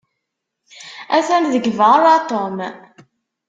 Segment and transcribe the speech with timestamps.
[1.17, 2.57] Atan deg beṛṛa Tom.